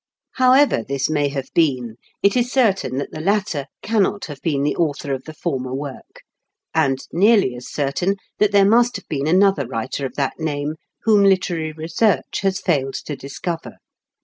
However 0.33 0.81
this 0.83 1.11
may 1.11 1.29
have 1.29 1.53
been, 1.53 1.97
it 2.23 2.35
is 2.35 2.51
certain 2.51 2.97
that 2.97 3.11
the 3.11 3.21
latter 3.21 3.67
cannot 3.83 4.25
have 4.25 4.41
been 4.41 4.63
the 4.63 4.75
author 4.75 5.13
of 5.13 5.25
the 5.25 5.33
former 5.35 5.75
work, 5.75 6.23
and 6.73 6.97
nearly 7.13 7.55
as 7.55 7.71
certain 7.71 8.15
that 8.39 8.51
there 8.51 8.65
must 8.67 8.95
have 8.95 9.07
been 9.07 9.27
another 9.27 9.67
writer 9.67 10.07
of 10.07 10.15
that 10.15 10.39
name, 10.39 10.77
whom 11.03 11.23
literary 11.23 11.71
research 11.71 12.39
has 12.41 12.59
failed 12.59 12.95
to 13.05 13.15
discover. 13.15 13.77